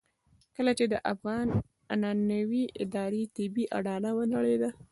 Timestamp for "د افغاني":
0.93-1.53